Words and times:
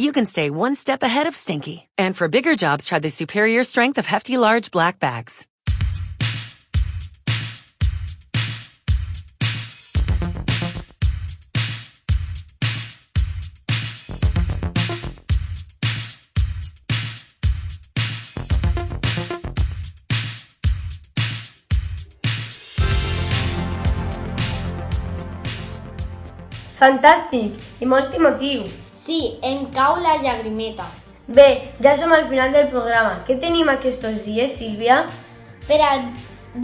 you 0.00 0.12
can 0.12 0.24
stay 0.24 0.48
one 0.48 0.74
step 0.74 1.02
ahead 1.02 1.26
of 1.26 1.36
stinky. 1.36 1.88
And 1.98 2.16
for 2.16 2.26
bigger 2.26 2.56
jobs, 2.56 2.86
try 2.86 2.98
the 2.98 3.10
superior 3.10 3.64
strength 3.64 3.98
of 3.98 4.06
Hefty 4.06 4.38
Large 4.38 4.70
Black 4.70 4.98
Bags. 4.98 5.46
Fantàstic 26.80 27.60
i 27.80 27.84
molt 27.84 28.14
emotiu. 28.16 28.89
Sí, 29.00 29.20
em 29.42 29.64
cau 29.76 29.96
la 30.04 30.18
llagrimeta. 30.24 30.84
Bé, 31.38 31.46
ja 31.84 31.94
som 31.96 32.12
al 32.12 32.26
final 32.28 32.52
del 32.52 32.68
programa. 32.72 33.20
Què 33.26 33.38
tenim 33.40 33.68
aquests 33.72 34.24
dies, 34.26 34.56
Sílvia? 34.58 35.04
Per 35.68 35.78
al 35.86 36.04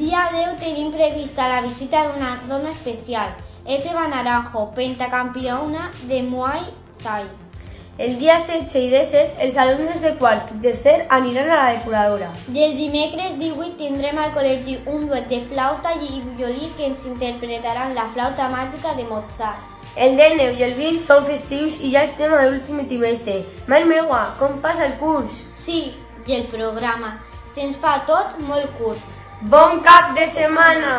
dia 0.00 0.26
10 0.34 0.58
tenim 0.60 0.92
prevista 0.92 1.48
la 1.54 1.62
visita 1.68 2.02
d'una 2.08 2.34
dona 2.50 2.74
especial. 2.74 3.32
Eva 3.64 4.06
Naranjo, 4.12 4.66
pentacampiona 4.74 5.90
de 6.10 6.22
Muay 6.22 6.66
Thai. 7.02 7.24
El 7.98 8.18
dia 8.18 8.34
16 8.38 8.74
i 8.76 8.88
17, 8.92 9.38
els 9.44 9.54
alumnes 9.62 10.02
de 10.04 10.10
quart 10.18 10.50
i 10.52 10.58
tercer 10.64 10.96
aniran 11.16 11.46
a 11.48 11.60
la 11.62 11.68
depuradora. 11.76 12.26
I 12.52 12.64
el 12.66 12.74
dimecres 12.76 13.38
18 13.38 13.70
tindrem 13.78 14.18
al 14.20 14.34
col·legi 14.34 14.74
un 14.94 15.06
duet 15.08 15.30
de 15.30 15.38
flauta 15.52 15.94
i 15.96 16.20
violí 16.36 16.68
que 16.76 16.90
ens 16.90 17.06
interpretaran 17.08 17.94
la 17.96 18.04
flauta 18.12 18.50
màgica 18.52 18.92
de 18.98 19.06
Mozart. 19.08 19.62
El 19.96 20.18
19 20.20 20.60
i 20.60 20.66
el 20.66 20.76
20 20.82 21.06
són 21.06 21.24
festius 21.30 21.78
i 21.80 21.94
ja 21.94 22.02
estem 22.10 22.36
a 22.36 22.42
l'últim 22.44 22.82
trimestre. 22.90 23.38
Mare 23.72 23.88
meua, 23.88 24.20
com 24.42 24.60
passa 24.66 24.84
el 24.90 24.98
curs? 25.00 25.40
Sí, 25.64 25.94
i 26.26 26.36
el 26.36 26.50
programa. 26.52 27.14
Se'ns 27.54 27.80
fa 27.80 28.02
tot 28.12 28.36
molt 28.50 28.76
curt. 28.76 29.16
Bon 29.56 29.80
cap 29.88 30.12
de 30.20 30.28
setmana! 30.36 30.98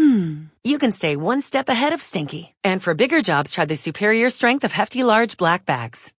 hmm, 0.00 0.44
you 0.64 0.78
can 0.78 0.92
stay 0.92 1.14
one 1.16 1.42
step 1.42 1.68
ahead 1.68 1.92
of 1.92 2.00
stinky. 2.00 2.54
And 2.64 2.82
for 2.82 2.94
bigger 2.94 3.20
jobs, 3.20 3.50
try 3.50 3.66
the 3.66 3.76
superior 3.76 4.30
strength 4.30 4.64
of 4.64 4.72
Hefty 4.72 5.02
Large 5.04 5.36
Black 5.36 5.66
Bags. 5.66 6.08